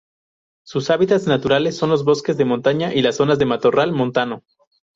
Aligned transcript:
Sus 0.63 0.89
hábitats 0.89 1.27
naturales 1.27 1.77
son 1.77 1.91
los 1.91 2.03
bosques 2.03 2.35
de 2.35 2.43
montaña 2.43 2.91
y 2.91 3.03
las 3.03 3.17
zonas 3.17 3.37
de 3.37 3.45
matorral 3.45 3.91
montano. 3.91 4.41